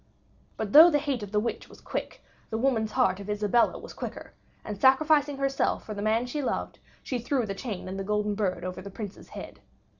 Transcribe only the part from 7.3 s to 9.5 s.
the chain and the golden bird over the Prince's